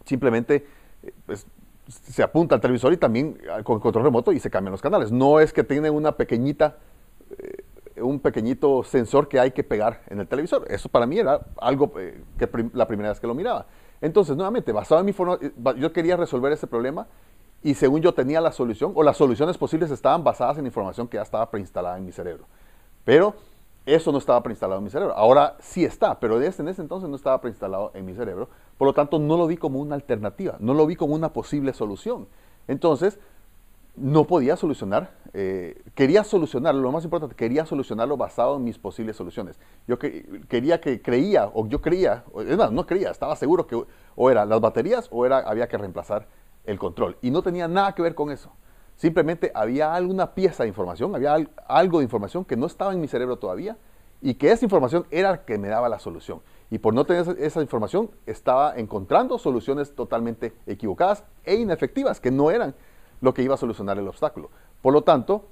simplemente 0.05 0.65
pues, 1.25 1.47
se 1.87 2.23
apunta 2.23 2.55
al 2.55 2.61
televisor 2.61 2.93
y 2.93 2.97
también 2.97 3.37
con 3.63 3.79
control 3.79 4.05
remoto 4.05 4.31
y 4.31 4.39
se 4.39 4.49
cambian 4.49 4.71
los 4.71 4.81
canales. 4.81 5.11
No 5.11 5.39
es 5.39 5.53
que 5.53 5.63
tiene 5.63 5.89
una 5.89 6.13
pequeñita, 6.13 6.77
eh, 7.37 8.01
un 8.01 8.19
pequeñito 8.19 8.83
sensor 8.83 9.27
que 9.27 9.39
hay 9.39 9.51
que 9.51 9.63
pegar 9.63 10.01
en 10.07 10.19
el 10.19 10.27
televisor. 10.27 10.65
Eso 10.69 10.89
para 10.89 11.05
mí 11.05 11.19
era 11.19 11.41
algo 11.57 11.93
que 11.93 12.49
la 12.73 12.87
primera 12.87 13.09
vez 13.09 13.19
que 13.19 13.27
lo 13.27 13.35
miraba. 13.35 13.67
Entonces, 14.01 14.35
nuevamente, 14.35 14.71
basado 14.71 14.99
en 14.99 15.05
mi 15.05 15.13
forma, 15.13 15.37
eh, 15.41 15.51
yo 15.77 15.93
quería 15.93 16.17
resolver 16.17 16.51
ese 16.51 16.67
problema 16.67 17.07
y 17.63 17.73
según 17.73 18.01
yo 18.01 18.13
tenía 18.13 18.41
la 18.41 18.51
solución, 18.51 18.91
o 18.95 19.01
las 19.01 19.17
soluciones 19.17 19.57
posibles 19.57 19.89
estaban 19.89 20.23
basadas 20.23 20.57
en 20.57 20.65
información 20.65 21.07
que 21.07 21.17
ya 21.17 21.23
estaba 21.23 21.49
preinstalada 21.49 21.97
en 21.97 22.05
mi 22.05 22.11
cerebro. 22.11 22.45
Pero 23.05 23.35
eso 23.85 24.11
no 24.11 24.17
estaba 24.17 24.41
preinstalado 24.43 24.79
en 24.79 24.83
mi 24.83 24.89
cerebro. 24.89 25.13
Ahora 25.15 25.55
sí 25.59 25.85
está, 25.85 26.19
pero 26.19 26.39
desde 26.39 26.63
en 26.63 26.69
ese 26.69 26.81
entonces 26.81 27.09
no 27.09 27.15
estaba 27.15 27.39
preinstalado 27.39 27.91
en 27.93 28.05
mi 28.05 28.13
cerebro. 28.13 28.49
Por 28.77 28.87
lo 28.87 28.93
tanto, 28.93 29.19
no 29.19 29.37
lo 29.37 29.47
vi 29.47 29.57
como 29.57 29.79
una 29.79 29.95
alternativa, 29.95 30.57
no 30.59 30.73
lo 30.73 30.85
vi 30.85 30.95
como 30.95 31.15
una 31.15 31.31
posible 31.31 31.71
solución. 31.71 32.27
Entonces, 32.67 33.19
no 33.95 34.25
podía 34.25 34.57
solucionar, 34.57 35.11
eh, 35.33 35.81
quería 35.93 36.23
solucionarlo, 36.23 36.81
lo 36.81 36.91
más 36.91 37.05
importante, 37.05 37.35
quería 37.35 37.65
solucionarlo 37.65 38.17
basado 38.17 38.57
en 38.57 38.63
mis 38.63 38.77
posibles 38.77 39.15
soluciones. 39.15 39.57
Yo 39.87 39.97
quería 39.97 40.81
que 40.81 41.01
creía, 41.01 41.49
o 41.53 41.67
yo 41.67 41.81
creía, 41.81 42.25
es 42.45 42.57
más, 42.57 42.71
no 42.71 42.85
creía, 42.85 43.11
estaba 43.11 43.35
seguro 43.35 43.67
que 43.67 43.81
o 44.15 44.29
eran 44.29 44.49
las 44.49 44.59
baterías 44.59 45.07
o 45.11 45.25
era, 45.25 45.39
había 45.39 45.67
que 45.67 45.77
reemplazar 45.77 46.27
el 46.65 46.77
control. 46.77 47.17
Y 47.21 47.31
no 47.31 47.41
tenía 47.41 47.67
nada 47.67 47.93
que 47.93 48.01
ver 48.01 48.15
con 48.15 48.31
eso. 48.31 48.51
Simplemente 48.95 49.51
había 49.53 49.93
alguna 49.93 50.33
pieza 50.33 50.63
de 50.63 50.69
información, 50.69 51.15
había 51.15 51.35
algo 51.67 51.99
de 51.99 52.05
información 52.05 52.45
que 52.45 52.55
no 52.55 52.65
estaba 52.65 52.93
en 52.93 53.01
mi 53.01 53.07
cerebro 53.07 53.37
todavía 53.37 53.77
y 54.21 54.35
que 54.35 54.51
esa 54.51 54.65
información 54.65 55.05
era 55.11 55.31
la 55.31 55.45
que 55.45 55.57
me 55.57 55.67
daba 55.67 55.89
la 55.89 55.99
solución. 55.99 56.41
Y 56.71 56.79
por 56.79 56.93
no 56.93 57.05
tener 57.05 57.37
esa 57.39 57.61
información, 57.61 58.09
estaba 58.25 58.75
encontrando 58.75 59.37
soluciones 59.37 59.93
totalmente 59.93 60.53
equivocadas 60.65 61.23
e 61.43 61.55
inefectivas, 61.55 62.19
que 62.19 62.31
no 62.31 62.49
eran 62.49 62.73
lo 63.21 63.33
que 63.33 63.43
iba 63.43 63.53
a 63.53 63.57
solucionar 63.57 63.99
el 63.99 64.07
obstáculo. 64.07 64.49
Por 64.81 64.93
lo 64.93 65.03
tanto, 65.03 65.45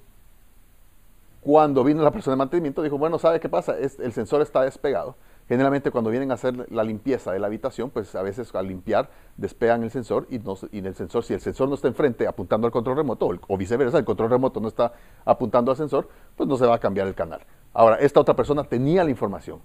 cuando 1.41 1.83
vino 1.83 2.01
la 2.01 2.12
persona 2.12 2.33
de 2.33 2.38
mantenimiento, 2.38 2.81
dijo, 2.81 2.97
bueno, 2.97 3.19
¿sabe 3.19 3.39
qué 3.39 3.50
pasa? 3.50 3.75
el 3.77 4.13
sensor 4.13 4.41
está 4.41 4.62
despegado. 4.62 5.15
Generalmente 5.47 5.91
cuando 5.91 6.09
vienen 6.09 6.31
a 6.31 6.35
hacer 6.35 6.71
la 6.71 6.83
limpieza 6.83 7.31
de 7.31 7.39
la 7.39 7.47
habitación, 7.47 7.89
pues 7.89 8.15
a 8.15 8.21
veces 8.21 8.53
al 8.55 8.67
limpiar 8.67 9.09
despegan 9.35 9.83
el 9.83 9.91
sensor 9.91 10.25
y, 10.29 10.39
no, 10.39 10.55
y 10.71 10.79
el 10.79 10.95
sensor, 10.95 11.23
si 11.23 11.33
el 11.33 11.41
sensor 11.41 11.67
no 11.67 11.75
está 11.75 11.88
enfrente 11.88 12.27
apuntando 12.27 12.65
al 12.65 12.71
control 12.71 12.97
remoto 12.97 13.29
o, 13.47 13.57
viceversa, 13.57 13.97
el 13.97 14.05
control 14.05 14.29
remoto 14.29 14.59
no 14.59 14.67
está 14.67 14.93
apuntando 15.25 15.71
al 15.71 15.77
sensor, 15.77 16.07
pues 16.35 16.47
no 16.47 16.55
se 16.55 16.65
va 16.65 16.75
a 16.75 16.79
cambiar 16.79 17.07
el 17.07 17.15
canal. 17.15 17.41
Ahora, 17.73 17.97
esta 17.97 18.19
otra 18.19 18.35
persona 18.35 18.63
tenía 18.63 19.03
la 19.03 19.09
información. 19.09 19.59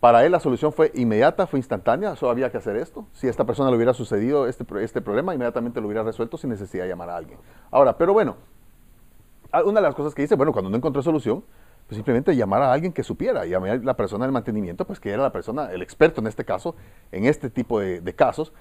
Para 0.00 0.24
él 0.24 0.32
la 0.32 0.40
solución 0.40 0.72
fue 0.72 0.90
inmediata, 0.94 1.46
fue 1.46 1.58
instantánea, 1.58 2.16
solo 2.16 2.32
había 2.32 2.50
que 2.50 2.56
hacer 2.56 2.74
esto. 2.76 3.06
Si 3.12 3.26
a 3.26 3.30
esta 3.30 3.44
persona 3.44 3.70
le 3.70 3.76
hubiera 3.76 3.92
sucedido 3.92 4.48
este, 4.48 4.64
este 4.82 5.02
problema, 5.02 5.34
inmediatamente 5.34 5.80
lo 5.80 5.86
hubiera 5.86 6.02
resuelto 6.02 6.38
sin 6.38 6.48
necesidad 6.50 6.84
de 6.84 6.88
llamar 6.88 7.10
a 7.10 7.16
alguien. 7.16 7.38
Ahora, 7.70 7.98
pero 7.98 8.14
bueno, 8.14 8.36
una 9.52 9.80
de 9.80 9.86
las 9.86 9.94
cosas 9.94 10.14
que 10.14 10.22
dice, 10.22 10.36
bueno, 10.36 10.52
cuando 10.52 10.70
no 10.70 10.76
encontró 10.76 11.02
solución, 11.02 11.44
pues 11.90 11.96
simplemente 11.96 12.36
llamar 12.36 12.62
a 12.62 12.72
alguien 12.72 12.92
que 12.92 13.02
supiera, 13.02 13.44
llamar 13.46 13.70
a 13.70 13.76
la 13.78 13.96
persona 13.96 14.24
del 14.24 14.30
mantenimiento, 14.30 14.84
pues 14.84 15.00
que 15.00 15.10
era 15.10 15.24
la 15.24 15.32
persona, 15.32 15.72
el 15.72 15.82
experto 15.82 16.20
en 16.20 16.28
este 16.28 16.44
caso, 16.44 16.76
en 17.10 17.24
este 17.24 17.50
tipo 17.50 17.80
de, 17.80 18.14
casos, 18.14 18.52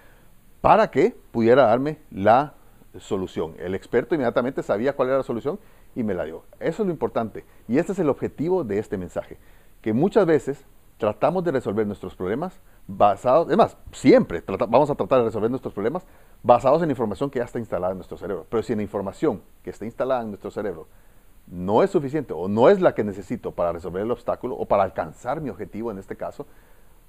para 0.61 0.89
que 0.89 1.15
pudiera 1.31 1.67
darme 1.67 1.99
la 2.09 2.55
solución. 2.97 3.53
El 3.59 3.75
experto 3.75 4.15
inmediatamente 4.15 4.63
sabía 4.63 4.95
cuál 4.95 5.09
era 5.09 5.17
la 5.17 5.23
solución 5.23 5.59
y 5.95 6.01
me 6.01 6.15
la 6.15 6.23
dio. 6.23 6.41
Eso 6.59 6.81
es 6.81 6.87
lo 6.87 6.91
importante. 6.91 7.45
Y 7.67 7.77
este 7.77 7.91
es 7.91 7.99
el 7.99 8.09
objetivo 8.09 8.63
de 8.63 8.79
este 8.79 8.97
mensaje. 8.97 9.37
Que 9.83 9.93
muchas 9.93 10.25
veces 10.25 10.65
tratamos 10.97 11.43
de 11.43 11.51
resolver 11.51 11.85
nuestros 11.85 12.15
problemas 12.15 12.59
basados, 12.87 13.51
es 13.51 13.57
más, 13.57 13.77
siempre 13.91 14.43
vamos 14.69 14.89
a 14.89 14.95
tratar 14.95 15.19
de 15.19 15.25
resolver 15.25 15.51
nuestros 15.51 15.75
problemas 15.75 16.03
basados 16.41 16.81
en 16.81 16.89
información 16.89 17.29
que 17.29 17.37
ya 17.37 17.45
está 17.45 17.59
instalada 17.59 17.91
en 17.91 17.99
nuestro 17.99 18.17
cerebro. 18.17 18.47
Pero 18.49 18.63
si 18.63 18.73
la 18.73 18.81
información 18.81 19.43
que 19.61 19.69
está 19.69 19.85
instalada 19.85 20.23
en 20.23 20.29
nuestro 20.29 20.49
cerebro 20.49 20.87
no 21.49 21.83
es 21.83 21.89
suficiente 21.89 22.33
o 22.33 22.47
no 22.47 22.69
es 22.69 22.79
la 22.79 22.93
que 22.93 23.03
necesito 23.03 23.51
para 23.51 23.71
resolver 23.71 24.03
el 24.03 24.11
obstáculo 24.11 24.55
o 24.55 24.65
para 24.65 24.83
alcanzar 24.83 25.41
mi 25.41 25.49
objetivo 25.49 25.91
en 25.91 25.97
este 25.97 26.15
caso, 26.15 26.45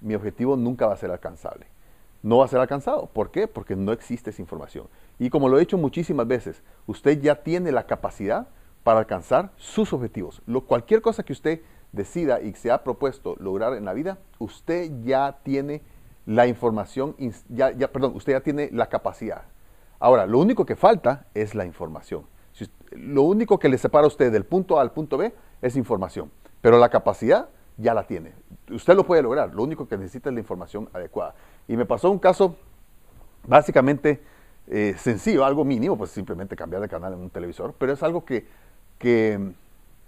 mi 0.00 0.14
objetivo 0.14 0.56
nunca 0.56 0.86
va 0.86 0.94
a 0.94 0.96
ser 0.96 1.10
alcanzable. 1.10 1.66
No 2.22 2.38
va 2.38 2.46
a 2.46 2.48
ser 2.48 2.60
alcanzado. 2.60 3.06
¿Por 3.06 3.30
qué? 3.30 3.48
Porque 3.48 3.76
no 3.76 3.92
existe 3.92 4.30
esa 4.30 4.42
información. 4.42 4.86
Y 5.18 5.30
como 5.30 5.48
lo 5.48 5.56
he 5.56 5.60
dicho 5.60 5.78
muchísimas 5.78 6.26
veces, 6.26 6.62
usted 6.86 7.20
ya 7.20 7.36
tiene 7.36 7.72
la 7.72 7.86
capacidad 7.86 8.48
para 8.82 9.00
alcanzar 9.00 9.52
sus 9.56 9.92
objetivos. 9.92 10.42
Lo, 10.46 10.62
cualquier 10.62 11.02
cosa 11.02 11.22
que 11.22 11.32
usted 11.32 11.60
decida 11.92 12.40
y 12.40 12.52
se 12.54 12.70
ha 12.70 12.82
propuesto 12.82 13.36
lograr 13.40 13.74
en 13.74 13.84
la 13.84 13.92
vida, 13.92 14.18
usted 14.38 14.90
ya 15.02 15.38
tiene 15.42 15.82
la 16.26 16.46
información, 16.46 17.16
ya, 17.48 17.72
ya, 17.72 17.90
perdón, 17.90 18.12
usted 18.14 18.32
ya 18.32 18.40
tiene 18.40 18.70
la 18.72 18.86
capacidad. 18.88 19.42
Ahora, 19.98 20.26
lo 20.26 20.38
único 20.38 20.64
que 20.64 20.76
falta 20.76 21.26
es 21.34 21.54
la 21.54 21.64
información. 21.64 22.24
Lo 22.92 23.22
único 23.22 23.58
que 23.58 23.68
le 23.68 23.78
separa 23.78 24.04
a 24.04 24.08
usted 24.08 24.32
del 24.32 24.44
punto 24.44 24.78
A 24.78 24.82
al 24.82 24.92
punto 24.92 25.16
B 25.16 25.32
es 25.62 25.76
información, 25.76 26.30
pero 26.60 26.78
la 26.78 26.88
capacidad 26.88 27.48
ya 27.76 27.94
la 27.94 28.06
tiene. 28.06 28.32
Usted 28.70 28.94
lo 28.94 29.04
puede 29.04 29.22
lograr, 29.22 29.54
lo 29.54 29.62
único 29.62 29.86
que 29.88 29.96
necesita 29.96 30.28
es 30.28 30.34
la 30.34 30.40
información 30.40 30.88
adecuada. 30.92 31.34
Y 31.68 31.76
me 31.76 31.86
pasó 31.86 32.10
un 32.10 32.18
caso 32.18 32.56
básicamente 33.46 34.22
eh, 34.66 34.94
sencillo, 34.98 35.44
algo 35.44 35.64
mínimo, 35.64 35.96
pues 35.96 36.10
simplemente 36.10 36.56
cambiar 36.56 36.82
de 36.82 36.88
canal 36.88 37.12
en 37.14 37.20
un 37.20 37.30
televisor, 37.30 37.74
pero 37.78 37.92
es 37.92 38.02
algo 38.02 38.24
que, 38.24 38.46
que 38.98 39.54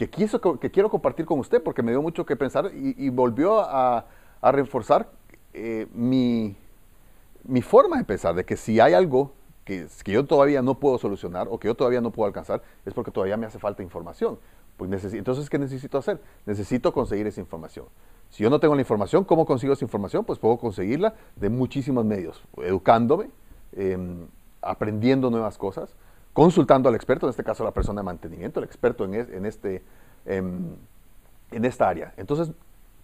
que, 0.09 0.71
quiero 0.71 0.91
compartir 0.91 1.27
con 1.27 1.39
usted 1.39 1.63
porque 1.63 1.83
me 1.83 1.93
dio 1.93 2.03
mucho 2.03 2.25
que 2.27 2.37
pensar 2.37 2.71
y, 2.75 3.09
volvió 3.11 3.61
a, 3.61 4.07
reforzar 4.43 5.09
eh, 5.53 5.87
mi, 5.93 6.57
forma 7.63 7.99
de 7.99 8.05
pensar, 8.05 8.35
de 8.35 8.45
que 8.45 8.57
si 8.57 8.81
hay 8.81 8.95
algo 8.95 9.33
que, 9.65 9.87
que, 10.05 10.13
yo 10.13 10.25
todavía 10.25 10.63
no 10.63 10.79
puedo 10.79 10.99
solucionar 10.99 11.47
o 11.51 11.59
que 11.59 11.69
yo 11.69 11.75
todavía 11.75 12.01
no 12.01 12.11
puedo 12.11 12.27
alcanzar, 12.27 12.63
es 12.85 12.95
porque 12.95 13.11
todavía 13.11 13.37
me 13.37 13.47
hace 13.47 13.59
falta 13.59 13.83
información. 13.83 14.39
Pues 14.77 15.15
entonces, 15.15 15.49
¿qué 15.49 15.59
necesito 15.59 15.99
hacer? 15.99 16.21
Necesito 16.47 16.93
conseguir 16.93 17.27
esa 17.27 17.41
información. 17.41 17.87
Si 18.31 18.43
yo 18.43 18.51
no 18.51 18.59
tengo 18.59 18.75
la 18.75 18.81
información, 18.81 19.25
¿cómo 19.25 19.45
consigo 19.45 19.75
esa 19.75 19.85
información? 19.85 20.25
Pues 20.25 20.39
puedo 20.39 20.57
conseguirla 20.57 21.15
de 21.37 21.51
muchísimos 21.51 22.05
medios, 22.05 22.43
educándome, 22.57 23.29
em, 23.77 24.27
aprendiendo 24.63 25.31
nuevas 25.31 25.59
cosas, 25.59 25.95
consultando 26.33 26.89
al 26.89 26.95
experto, 26.95 27.27
en 27.27 27.31
este 27.31 27.45
caso 27.45 27.63
la 27.63 27.73
persona 27.73 28.01
de 28.01 28.07
mantenimiento, 28.07 28.61
el 28.61 28.65
experto 28.65 29.05
en, 29.05 29.15
en 29.15 29.47
este, 29.47 29.83
em, 30.25 30.75
en 31.51 31.65
esta 31.65 31.89
área. 31.89 32.15
Entonces, 32.17 32.53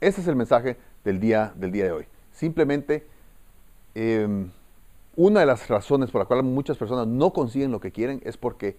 ese 0.00 0.20
es 0.20 0.28
el 0.28 0.36
mensaje 0.36 0.78
del 1.04 1.20
día, 1.20 1.52
del 1.56 1.72
día 1.72 1.84
de 1.84 1.92
hoy. 1.92 2.06
Simplemente, 2.32 3.06
em, 3.94 4.50
una 5.18 5.40
de 5.40 5.46
las 5.46 5.66
razones 5.66 6.12
por 6.12 6.20
la 6.20 6.26
cual 6.26 6.44
muchas 6.44 6.76
personas 6.76 7.08
no 7.08 7.32
consiguen 7.32 7.72
lo 7.72 7.80
que 7.80 7.90
quieren 7.90 8.22
es 8.24 8.36
porque 8.36 8.76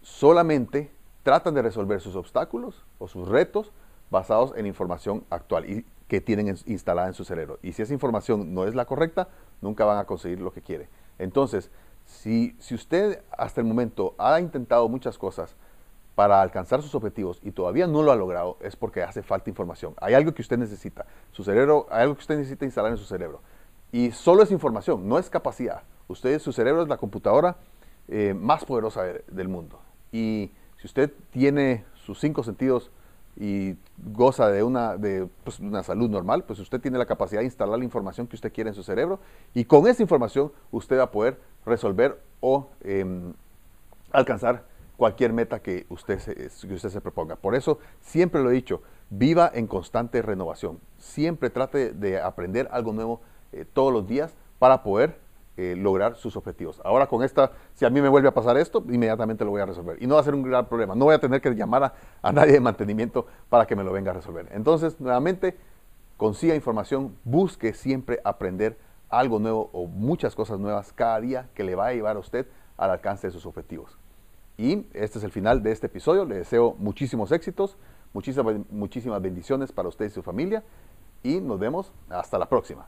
solamente 0.00 0.92
tratan 1.24 1.54
de 1.54 1.62
resolver 1.62 2.00
sus 2.00 2.14
obstáculos 2.14 2.84
o 3.00 3.08
sus 3.08 3.26
retos 3.26 3.72
basados 4.10 4.52
en 4.56 4.66
información 4.66 5.24
actual 5.28 5.68
y 5.68 5.84
que 6.06 6.20
tienen 6.20 6.56
instalada 6.66 7.08
en 7.08 7.14
su 7.14 7.24
cerebro. 7.24 7.58
Y 7.62 7.72
si 7.72 7.82
esa 7.82 7.92
información 7.92 8.54
no 8.54 8.64
es 8.64 8.76
la 8.76 8.84
correcta, 8.84 9.26
nunca 9.60 9.84
van 9.84 9.98
a 9.98 10.04
conseguir 10.04 10.40
lo 10.40 10.52
que 10.52 10.62
quieren. 10.62 10.88
Entonces, 11.18 11.68
si, 12.06 12.56
usted 12.70 13.20
hasta 13.36 13.60
el 13.60 13.66
momento 13.66 14.14
ha 14.18 14.38
intentado 14.38 14.88
muchas 14.88 15.18
cosas 15.18 15.56
para 16.14 16.40
alcanzar 16.42 16.80
sus 16.80 16.94
objetivos 16.94 17.40
y 17.42 17.50
todavía 17.50 17.88
no 17.88 18.04
lo 18.04 18.12
ha 18.12 18.16
logrado, 18.16 18.56
es 18.60 18.76
porque 18.76 19.02
hace 19.02 19.24
falta 19.24 19.50
información. 19.50 19.94
Hay 20.00 20.14
algo 20.14 20.32
que 20.32 20.42
usted 20.42 20.58
necesita. 20.58 21.06
Su 21.32 21.42
cerebro, 21.42 21.88
hay 21.90 22.02
algo 22.02 22.14
que 22.14 22.20
usted 22.20 22.36
necesita 22.36 22.64
instalar 22.64 22.92
en 22.92 22.98
su 22.98 23.04
cerebro. 23.04 23.40
Y 23.92 24.12
solo 24.12 24.42
es 24.42 24.50
información, 24.50 25.08
no 25.08 25.18
es 25.18 25.30
capacidad. 25.30 25.82
Usted, 26.08 26.38
su 26.38 26.52
cerebro 26.52 26.82
es 26.82 26.88
la 26.88 26.96
computadora 26.96 27.56
eh, 28.08 28.34
más 28.34 28.64
poderosa 28.64 29.04
del 29.30 29.48
mundo. 29.48 29.80
Y 30.12 30.50
si 30.78 30.86
usted 30.86 31.12
tiene 31.30 31.84
sus 31.94 32.18
cinco 32.18 32.42
sentidos 32.42 32.90
y 33.36 33.76
goza 33.96 34.48
de 34.48 34.62
una, 34.62 34.96
de 34.96 35.28
pues, 35.44 35.60
una 35.60 35.82
salud 35.82 36.10
normal, 36.10 36.44
pues 36.44 36.58
usted 36.58 36.80
tiene 36.80 36.98
la 36.98 37.06
capacidad 37.06 37.40
de 37.40 37.46
instalar 37.46 37.78
la 37.78 37.84
información 37.84 38.26
que 38.26 38.36
usted 38.36 38.52
quiere 38.52 38.70
en 38.70 38.74
su 38.74 38.82
cerebro 38.82 39.20
y 39.54 39.64
con 39.64 39.86
esa 39.86 40.02
información 40.02 40.52
usted 40.70 40.98
va 40.98 41.04
a 41.04 41.10
poder 41.10 41.40
resolver 41.64 42.20
o 42.40 42.68
em, 42.82 43.32
alcanzar 44.10 44.64
cualquier 44.96 45.32
meta 45.32 45.60
que 45.60 45.86
usted, 45.88 46.18
que 46.18 46.74
usted 46.74 46.90
se 46.90 47.00
proponga. 47.00 47.36
Por 47.36 47.54
eso 47.54 47.78
siempre 48.00 48.42
lo 48.42 48.50
he 48.50 48.54
dicho, 48.54 48.82
viva 49.08 49.50
en 49.54 49.66
constante 49.66 50.20
renovación. 50.22 50.78
Siempre 50.98 51.48
trate 51.50 51.92
de 51.92 52.20
aprender 52.20 52.68
algo 52.70 52.92
nuevo 52.92 53.20
eh, 53.52 53.64
todos 53.70 53.92
los 53.92 54.06
días 54.06 54.34
para 54.58 54.82
poder 54.82 55.18
eh, 55.56 55.76
lograr 55.76 56.16
sus 56.16 56.36
objetivos. 56.36 56.80
Ahora 56.84 57.06
con 57.06 57.22
esta, 57.22 57.52
si 57.74 57.84
a 57.84 57.90
mí 57.90 58.00
me 58.00 58.08
vuelve 58.08 58.28
a 58.28 58.32
pasar 58.32 58.56
esto, 58.56 58.82
inmediatamente 58.88 59.44
lo 59.44 59.50
voy 59.50 59.60
a 59.60 59.66
resolver. 59.66 60.02
Y 60.02 60.06
no 60.06 60.14
va 60.14 60.22
a 60.22 60.24
ser 60.24 60.34
un 60.34 60.42
gran 60.42 60.66
problema. 60.66 60.94
No 60.94 61.04
voy 61.04 61.14
a 61.14 61.18
tener 61.18 61.42
que 61.42 61.50
llamar 61.54 61.92
a, 62.22 62.32
nadie 62.32 62.52
de 62.52 62.60
mantenimiento 62.60 63.26
para 63.50 63.66
que 63.66 63.76
me 63.76 63.84
lo 63.84 63.92
venga 63.92 64.12
a 64.12 64.14
resolver. 64.14 64.48
Entonces, 64.52 64.98
nuevamente, 65.00 65.58
consiga 66.16 66.54
información, 66.54 67.14
busque 67.24 67.74
siempre 67.74 68.20
aprender 68.24 68.78
algo 69.10 69.38
nuevo 69.38 69.68
o 69.72 69.86
muchas 69.86 70.34
cosas 70.34 70.58
nuevas 70.58 70.94
cada 70.94 71.20
día 71.20 71.50
que 71.52 71.62
le 71.62 71.74
va 71.74 71.88
a 71.88 71.92
llevar 71.92 72.16
a 72.16 72.20
usted 72.20 72.46
al 72.78 72.90
alcance 72.90 73.26
de 73.26 73.32
sus 73.32 73.44
objetivos. 73.44 73.98
Y 74.56 74.86
este 74.94 75.18
es 75.18 75.24
el 75.24 75.30
final 75.30 75.62
de 75.62 75.72
este 75.72 75.88
episodio. 75.88 76.24
Le 76.24 76.36
deseo 76.36 76.74
muchísimos 76.78 77.32
éxitos, 77.32 77.76
muchísimas, 78.14 78.54
muchísimas 78.70 79.20
bendiciones 79.20 79.72
para 79.72 79.88
usted 79.88 80.06
y 80.06 80.10
su 80.10 80.22
familia. 80.22 80.62
Y 81.22 81.40
nos 81.40 81.58
vemos 81.58 81.92
hasta 82.08 82.38
la 82.38 82.48
próxima. 82.48 82.86